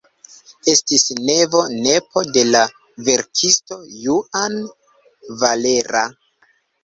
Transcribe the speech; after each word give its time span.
Estis 0.71 1.03
nevo-nepo 1.27 2.23
de 2.37 2.45
la 2.55 2.61
verkisto 3.09 3.77
Juan 4.05 4.57
Valera. 5.43 6.03